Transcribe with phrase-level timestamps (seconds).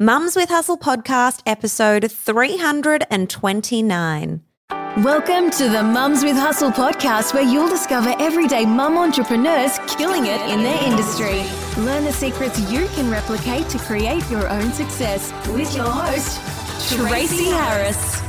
[0.00, 4.42] Mums with Hustle podcast, episode 329.
[4.98, 10.40] Welcome to the Mums with Hustle podcast, where you'll discover everyday mum entrepreneurs killing it
[10.52, 11.42] in their industry.
[11.82, 16.38] Learn the secrets you can replicate to create your own success with your host,
[16.94, 18.22] Tracy Harris.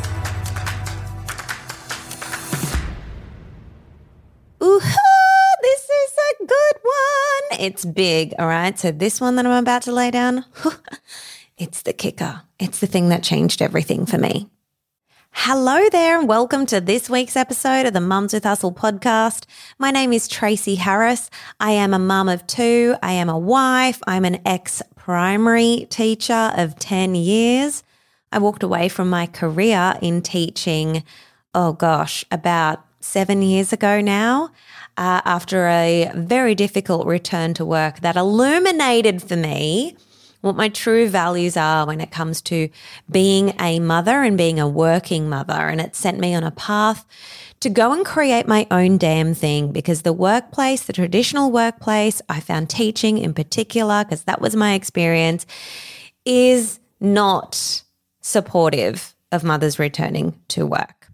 [4.63, 4.79] Ooh,
[5.61, 7.59] this is a good one.
[7.59, 8.77] It's big, all right?
[8.79, 10.45] So, this one that I'm about to lay down,
[11.59, 12.41] it's the kicker.
[12.57, 14.49] It's the thing that changed everything for me.
[15.31, 19.45] Hello there, and welcome to this week's episode of the Mums with Hustle podcast.
[19.77, 21.29] My name is Tracy Harris.
[21.59, 22.95] I am a mum of two.
[23.03, 23.99] I am a wife.
[24.07, 27.83] I'm an ex primary teacher of 10 years.
[28.31, 31.03] I walked away from my career in teaching,
[31.53, 34.51] oh gosh, about seven years ago now,
[34.97, 39.97] uh, after a very difficult return to work that illuminated for me
[40.41, 42.69] what my true values are when it comes to
[43.11, 45.53] being a mother and being a working mother.
[45.53, 47.05] And it sent me on a path
[47.59, 52.39] to go and create my own damn thing because the workplace, the traditional workplace, I
[52.39, 55.45] found teaching in particular, because that was my experience,
[56.23, 57.83] is not
[58.21, 61.07] supportive of mothers returning to work.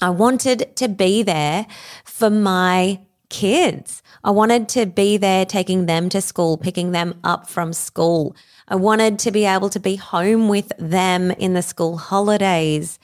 [0.00, 1.66] I wanted to be there
[2.04, 3.00] for my
[3.30, 4.02] kids.
[4.22, 8.36] I wanted to be there taking them to school, picking them up from school.
[8.68, 12.98] I wanted to be able to be home with them in the school holidays,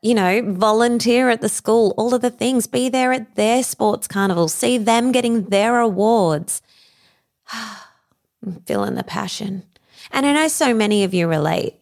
[0.00, 4.08] you know, volunteer at the school, all of the things, be there at their sports
[4.08, 6.62] carnival, see them getting their awards.
[7.52, 9.64] I'm feeling the passion.
[10.10, 11.74] And I know so many of you relate.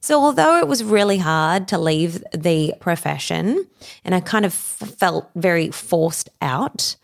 [0.00, 3.66] So, although it was really hard to leave the profession
[4.04, 6.96] and I kind of felt very forced out,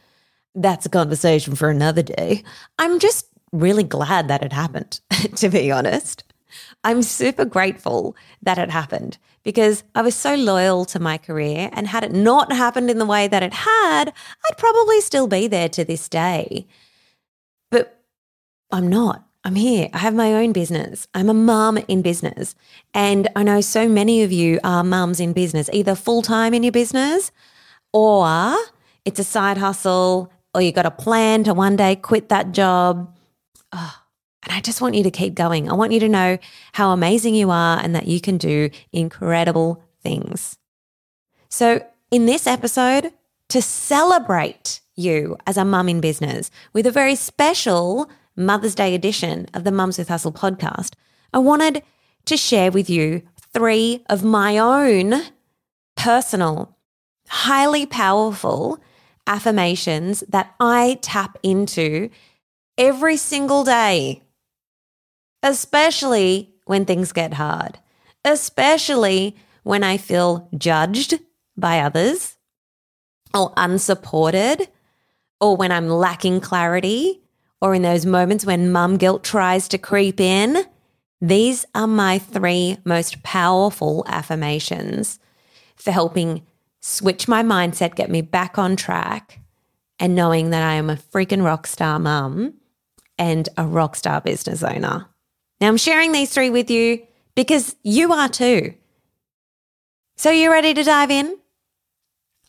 [0.54, 2.42] that's a conversation for another day.
[2.78, 5.00] I'm just really glad that it happened,
[5.36, 6.24] to be honest.
[6.84, 11.70] I'm super grateful that it happened because I was so loyal to my career.
[11.72, 14.12] And had it not happened in the way that it had,
[14.48, 16.66] I'd probably still be there to this day.
[17.70, 18.03] But
[18.70, 19.25] I'm not.
[19.44, 19.88] I'm here.
[19.92, 21.06] I have my own business.
[21.14, 22.54] I'm a mum in business.
[22.92, 26.62] And I know so many of you are mums in business, either full time in
[26.62, 27.31] your business
[27.92, 28.56] or
[29.04, 33.16] it's a side hustle or you got a plan to one day quit that job.
[33.72, 33.94] Oh,
[34.42, 35.70] and I just want you to keep going.
[35.70, 36.38] I want you to know
[36.72, 40.58] how amazing you are and that you can do incredible things.
[41.48, 43.12] So, in this episode,
[43.50, 49.46] to celebrate you as a mum in business with a very special Mother's Day edition
[49.54, 50.94] of the Mums with Hustle podcast,
[51.32, 51.82] I wanted
[52.25, 55.22] to share with you three of my own
[55.96, 56.76] personal,
[57.28, 58.80] highly powerful
[59.28, 62.11] affirmations that I tap into
[62.77, 64.22] every single day,
[65.43, 67.78] especially when things get hard,
[68.25, 71.21] especially when I feel judged
[71.56, 72.37] by others
[73.34, 74.69] or unsupported,
[75.41, 77.21] or when I'm lacking clarity,
[77.61, 80.65] or in those moments when mum guilt tries to creep in.
[81.21, 85.19] These are my three most powerful affirmations
[85.77, 86.47] for helping
[86.81, 89.41] switch my mindset, get me back on track,
[89.99, 92.55] and knowing that I am a freaking rock star mum
[93.19, 95.06] and a rock star business owner.
[95.61, 97.03] Now, I'm sharing these three with you
[97.34, 98.75] because you are too.
[100.17, 101.37] So, you ready to dive in?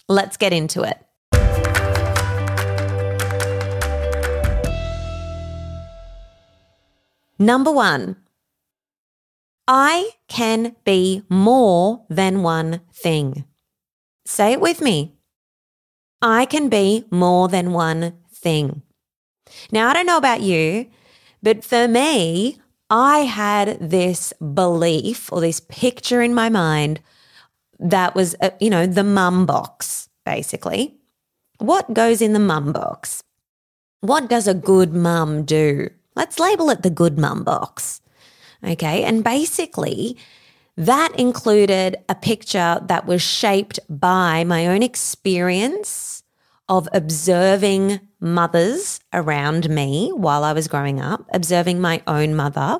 [0.07, 1.05] Let's get into it.
[7.41, 8.17] Number one,
[9.67, 13.45] I can be more than one thing.
[14.29, 15.15] Say it with me.
[16.21, 18.83] I can be more than one thing.
[19.71, 20.85] Now, I don't know about you,
[21.41, 22.59] but for me,
[22.91, 27.01] I had this belief or this picture in my mind
[27.79, 30.93] that was, uh, you know, the mum box, basically.
[31.57, 33.23] What goes in the mum box?
[34.01, 35.89] What does a good mum do?
[36.15, 37.99] Let's label it the good mum box.
[38.63, 39.03] Okay.
[39.03, 40.17] And basically,
[40.79, 46.23] that included a picture that was shaped by my own experience
[46.69, 52.79] of observing mothers around me while I was growing up, observing my own mother,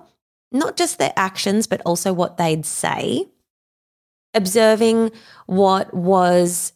[0.49, 3.25] not just their actions, but also what they'd say,
[4.33, 5.11] observing
[5.45, 6.71] what was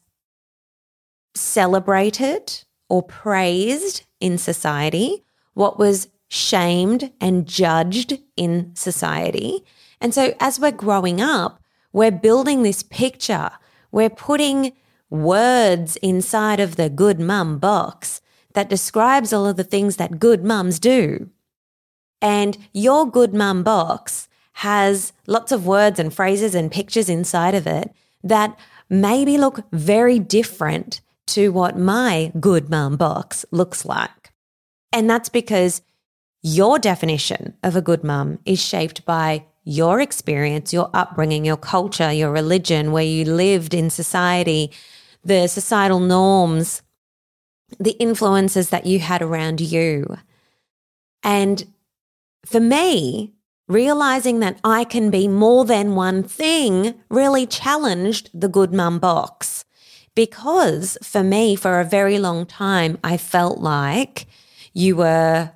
[1.35, 5.23] celebrated or praised in society,
[5.53, 9.63] what was shamed and judged in society,
[10.03, 11.63] and so as we're growing up,
[11.93, 13.51] we're building this picture.
[13.89, 14.73] We're putting
[15.09, 18.19] words inside of the good mum box
[18.53, 21.29] that describes all of the things that good mums do.
[22.21, 24.27] And your good mum box
[24.57, 27.91] has lots of words and phrases and pictures inside of it
[28.23, 28.59] that
[28.89, 34.33] maybe look very different to what my good mum box looks like.
[34.91, 35.81] And that's because
[36.41, 42.11] your definition of a good mum is shaped by your experience, your upbringing, your culture,
[42.11, 44.71] your religion, where you lived in society,
[45.23, 46.81] the societal norms,
[47.79, 50.17] the influences that you had around you.
[51.23, 51.65] And
[52.45, 53.33] for me,
[53.67, 59.65] realizing that I can be more than one thing really challenged the good mum box.
[60.15, 64.27] Because for me, for a very long time, I felt like
[64.73, 65.53] you were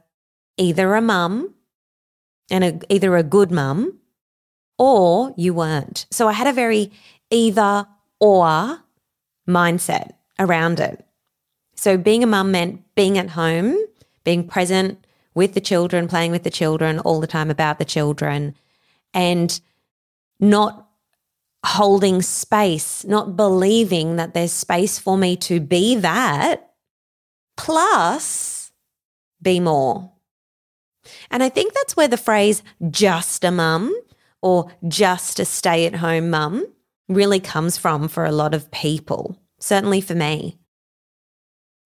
[0.57, 1.53] either a mum
[2.49, 3.96] and a, either a good mum
[4.77, 6.05] or you weren't.
[6.11, 6.91] So I had a very
[7.29, 7.87] either
[8.19, 8.79] or
[9.47, 11.05] mindset around it.
[11.75, 13.77] So being a mum meant being at home,
[14.23, 18.55] being present with the children, playing with the children all the time about the children,
[19.13, 19.59] and
[20.39, 20.87] not
[21.65, 26.71] holding space, not believing that there's space for me to be that,
[27.55, 28.71] plus
[29.41, 30.11] be more.
[31.29, 33.95] And I think that's where the phrase just a mum
[34.41, 36.65] or just a stay at home mum
[37.07, 40.57] really comes from for a lot of people, certainly for me.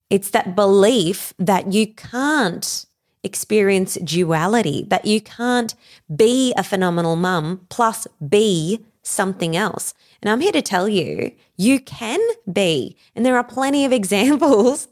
[0.10, 2.86] It's that belief that you can't
[3.24, 5.76] experience duality, that you can't
[6.14, 9.94] be a phenomenal mum plus be something else.
[10.22, 12.20] And I'm here to tell you, you can
[12.52, 12.98] be.
[13.16, 14.88] And there are plenty of examples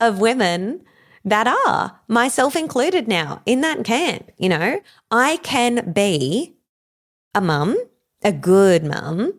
[0.00, 0.82] of women
[1.24, 4.30] that are, myself included now, in that camp.
[4.38, 4.80] You know,
[5.10, 6.55] I can be
[7.36, 7.76] a mum,
[8.24, 9.38] a good mum.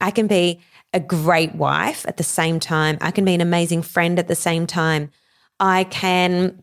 [0.00, 0.60] I can be
[0.92, 2.98] a great wife at the same time.
[3.00, 5.10] I can be an amazing friend at the same time.
[5.58, 6.62] I can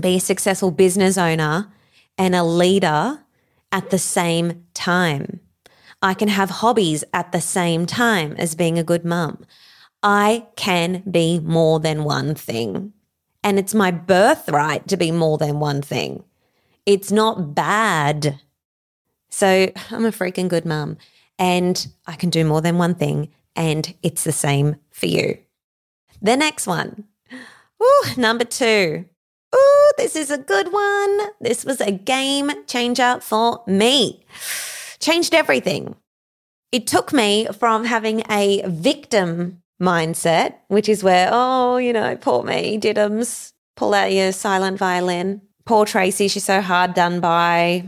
[0.00, 1.70] be a successful business owner
[2.16, 3.20] and a leader
[3.70, 5.40] at the same time.
[6.00, 9.44] I can have hobbies at the same time as being a good mum.
[10.02, 12.94] I can be more than one thing.
[13.42, 16.24] And it's my birthright to be more than one thing.
[16.86, 18.40] It's not bad.
[19.30, 20.98] So I'm a freaking good mum
[21.38, 23.30] and I can do more than one thing.
[23.54, 25.38] And it's the same for you.
[26.20, 27.04] The next one.
[27.82, 29.04] Ooh, number two.
[29.54, 31.20] Ooh, this is a good one.
[31.40, 34.24] This was a game changer for me.
[34.98, 35.94] Changed everything.
[36.72, 42.42] It took me from having a victim mindset, which is where, oh, you know, poor
[42.42, 45.42] me, Diddums, pull out your silent violin.
[45.64, 47.84] Poor Tracy, she's so hard done by.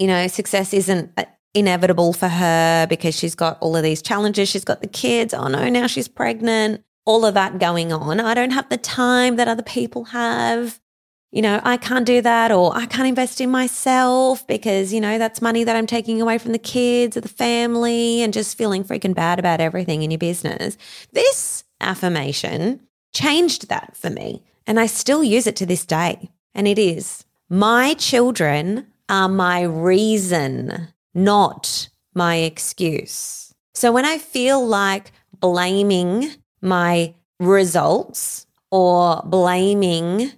[0.00, 4.48] You know, success isn't uh, inevitable for her because she's got all of these challenges.
[4.48, 5.32] She's got the kids.
[5.32, 6.82] Oh no, now she's pregnant.
[7.06, 8.18] All of that going on.
[8.18, 10.80] I don't have the time that other people have
[11.32, 15.16] you know, I can't do that or I can't invest in myself because, you know,
[15.16, 18.82] that's money that I'm taking away from the kids or the family and just feeling
[18.82, 20.76] freaking bad about everything in your business.
[21.12, 22.80] This affirmation
[23.12, 24.42] changed that for me.
[24.66, 26.30] And I still use it to this day.
[26.52, 33.52] And it is my children are my reason, not my excuse.
[33.74, 36.30] So when I feel like blaming
[36.62, 40.32] my results or blaming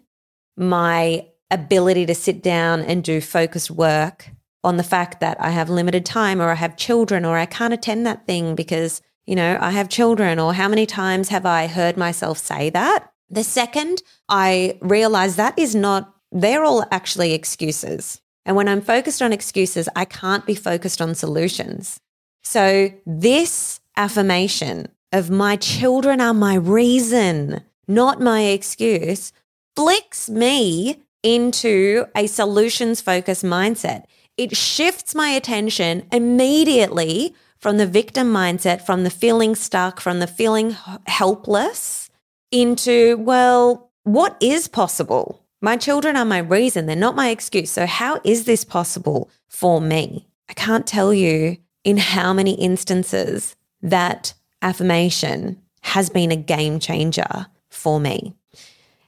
[0.57, 4.31] my ability to sit down and do focused work
[4.65, 7.75] on the fact that I have limited time or I have children or I can't
[7.75, 11.67] attend that thing because, you know, I have children or how many times have I
[11.67, 13.13] heard myself say that?
[13.29, 18.23] The second I realize that is not, they're all actually excuses.
[18.45, 22.01] And when I'm focused on excuses, I can't be focused on solutions.
[22.43, 29.33] So this affirmation of my children are my reason, not my excuse,
[29.77, 34.05] flicks me into a solutions focused mindset.
[34.37, 40.27] It shifts my attention immediately from the victim mindset, from the feeling stuck, from the
[40.27, 42.11] feeling helpless
[42.51, 45.42] into, well, what is possible?
[45.65, 47.71] My children are my reason, they're not my excuse.
[47.71, 50.27] So, how is this possible for me?
[50.51, 57.47] I can't tell you in how many instances that affirmation has been a game changer
[57.71, 58.35] for me.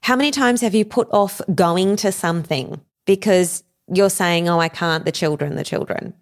[0.03, 4.69] How many times have you put off going to something because you're saying, oh, I
[4.69, 6.15] can't, the children, the children?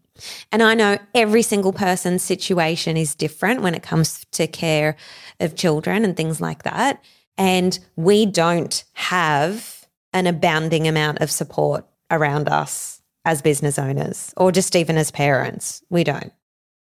[0.50, 4.96] And I know every single person's situation is different when it comes to care
[5.40, 7.04] of children and things like that.
[7.36, 9.81] And we don't have
[10.12, 15.82] an abounding amount of support around us as business owners or just even as parents.
[15.90, 16.32] We don't.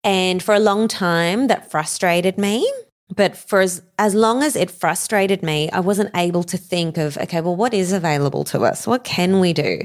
[0.03, 2.69] And for a long time, that frustrated me
[3.15, 7.17] but for as, as long as it frustrated me, I wasn't able to think of,
[7.17, 8.87] okay, well, what is available to us?
[8.87, 9.81] What can we do?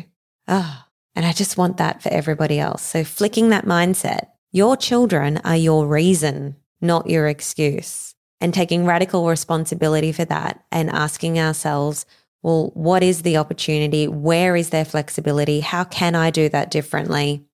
[0.46, 0.84] Oh.
[1.14, 2.82] And I just want that for everybody else.
[2.82, 8.14] So flicking that mindset, your children are your reason, not your excuse.
[8.40, 12.06] And taking radical responsibility for that and asking ourselves,
[12.42, 14.06] well, what is the opportunity?
[14.06, 15.60] Where is their flexibility?
[15.60, 17.44] How can I do that differently?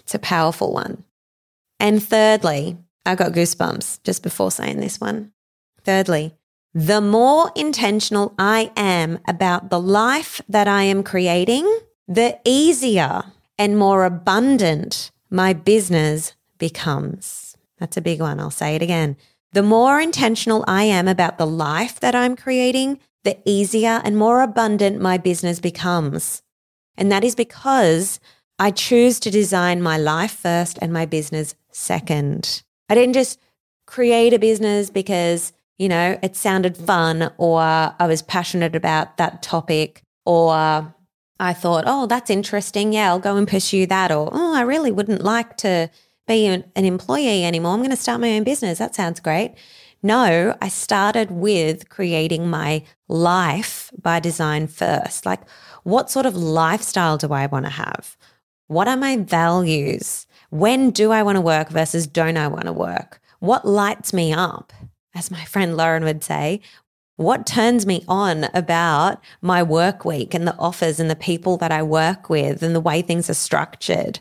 [0.00, 1.04] It's a powerful one.
[1.80, 5.32] And thirdly, I got goosebumps just before saying this one.
[5.82, 6.34] Thirdly,
[6.72, 11.66] the more intentional I am about the life that I am creating,
[12.08, 13.24] the easier
[13.58, 17.56] and more abundant my business becomes.
[17.78, 18.40] That's a big one.
[18.40, 19.16] I'll say it again.
[19.52, 24.42] The more intentional I am about the life that I'm creating, the easier and more
[24.42, 26.42] abundant my business becomes.
[26.96, 28.20] And that is because
[28.58, 32.62] I choose to design my life first and my business second.
[32.88, 33.40] I didn't just
[33.86, 39.42] create a business because, you know, it sounded fun or I was passionate about that
[39.42, 40.94] topic or
[41.40, 42.92] I thought, oh, that's interesting.
[42.92, 44.12] Yeah, I'll go and pursue that.
[44.12, 45.90] Or, oh, I really wouldn't like to
[46.26, 47.72] be an, an employee anymore.
[47.72, 48.78] I'm going to start my own business.
[48.78, 49.54] That sounds great.
[50.04, 55.24] No, I started with creating my life by design first.
[55.24, 55.40] Like,
[55.82, 58.18] what sort of lifestyle do I want to have?
[58.66, 60.26] What are my values?
[60.50, 63.18] When do I want to work versus don't I want to work?
[63.38, 64.74] What lights me up?
[65.14, 66.60] As my friend Lauren would say,
[67.16, 71.72] what turns me on about my work week and the offers and the people that
[71.72, 74.20] I work with and the way things are structured?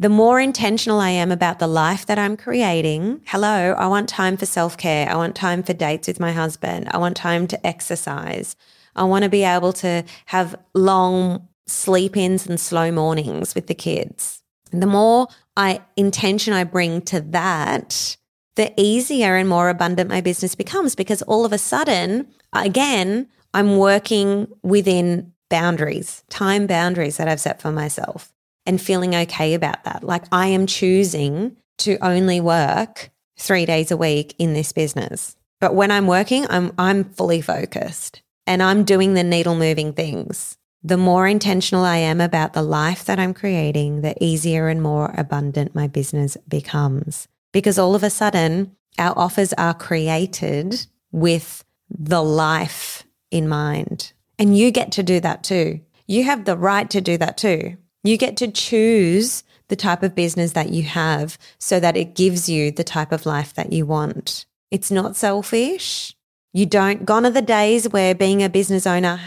[0.00, 4.38] The more intentional I am about the life that I'm creating, hello, I want time
[4.38, 5.06] for self care.
[5.06, 6.88] I want time for dates with my husband.
[6.90, 8.56] I want time to exercise.
[8.96, 13.74] I want to be able to have long sleep ins and slow mornings with the
[13.74, 14.42] kids.
[14.72, 18.16] The more I intention I bring to that,
[18.56, 23.76] the easier and more abundant my business becomes because all of a sudden, again, I'm
[23.76, 28.32] working within boundaries, time boundaries that I've set for myself
[28.66, 30.04] and feeling okay about that.
[30.04, 35.36] Like I am choosing to only work three days a week in this business.
[35.60, 40.56] But when I'm working, I'm, I'm fully focused and I'm doing the needle moving things.
[40.82, 45.14] The more intentional I am about the life that I'm creating, the easier and more
[45.16, 52.22] abundant my business becomes because all of a sudden our offers are created with the
[52.22, 54.12] life in mind.
[54.38, 55.80] And you get to do that too.
[56.06, 57.76] You have the right to do that too.
[58.02, 62.48] You get to choose the type of business that you have so that it gives
[62.48, 64.46] you the type of life that you want.
[64.70, 66.14] It's not selfish.
[66.52, 69.20] You don't, gone are the days where being a business owner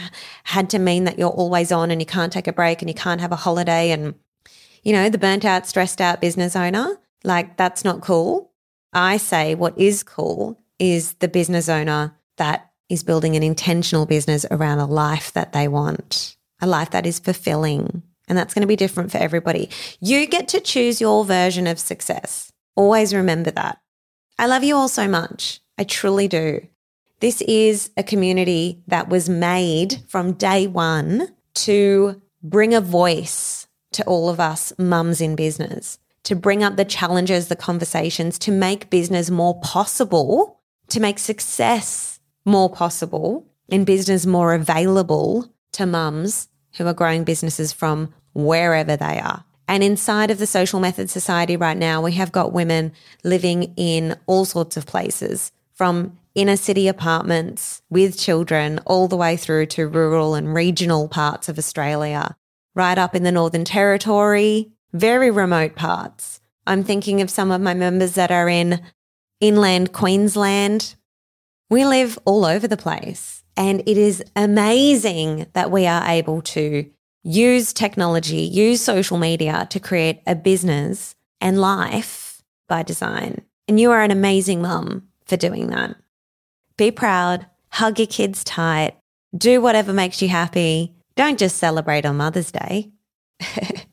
[0.44, 2.94] had to mean that you're always on and you can't take a break and you
[2.94, 4.14] can't have a holiday and,
[4.82, 6.98] you know, the burnt out, stressed out business owner.
[7.22, 8.50] Like, that's not cool.
[8.92, 14.44] I say what is cool is the business owner that is building an intentional business
[14.50, 18.02] around a life that they want, a life that is fulfilling.
[18.28, 19.70] And that's going to be different for everybody.
[20.00, 22.52] You get to choose your version of success.
[22.74, 23.78] Always remember that.
[24.38, 25.60] I love you all so much.
[25.78, 26.66] I truly do.
[27.20, 34.04] This is a community that was made from day one to bring a voice to
[34.04, 38.90] all of us mums in business to bring up the challenges, the conversations, to make
[38.90, 46.86] business more possible, to make success more possible and business more available to mums who
[46.86, 49.44] are growing businesses from wherever they are.
[49.66, 54.16] And inside of the Social Method Society right now, we have got women living in
[54.26, 59.88] all sorts of places from inner city apartments with children all the way through to
[59.88, 62.36] rural and regional parts of Australia,
[62.74, 66.40] right up in the Northern Territory, very remote parts.
[66.66, 68.82] I'm thinking of some of my members that are in
[69.40, 70.94] inland Queensland.
[71.70, 73.43] We live all over the place.
[73.56, 76.90] And it is amazing that we are able to
[77.22, 83.42] use technology, use social media to create a business and life by design.
[83.68, 85.96] And you are an amazing mum for doing that.
[86.76, 88.96] Be proud, hug your kids tight,
[89.36, 90.94] do whatever makes you happy.
[91.16, 92.90] Don't just celebrate on Mother's Day.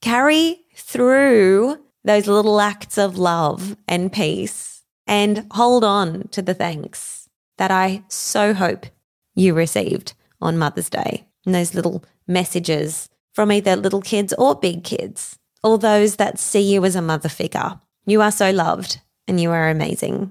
[0.00, 7.19] carry through those little acts of love and peace and hold on to the thanks
[7.60, 8.86] that I so hope
[9.34, 14.82] you received on Mother's Day and those little messages from either little kids or big
[14.82, 17.78] kids, or those that see you as a mother figure.
[18.06, 20.30] You are so loved and you are amazing.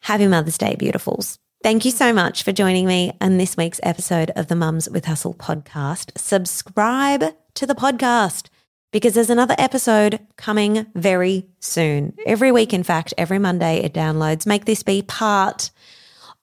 [0.00, 1.36] Happy Mother's Day, beautifuls.
[1.62, 5.04] Thank you so much for joining me on this week's episode of the Mums with
[5.04, 6.16] Hustle podcast.
[6.16, 8.48] Subscribe to the podcast
[8.92, 12.14] because there's another episode coming very soon.
[12.24, 14.46] Every week, in fact, every Monday it downloads.
[14.46, 15.70] Make this be part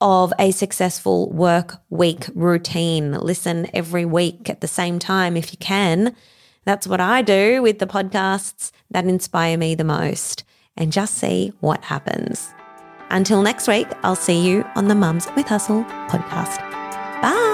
[0.03, 3.13] of a successful work week routine.
[3.13, 6.13] Listen every week at the same time if you can.
[6.65, 10.43] That's what I do with the podcasts that inspire me the most
[10.75, 12.53] and just see what happens.
[13.11, 17.52] Until next week, I'll see you on the Mums with Hustle podcast.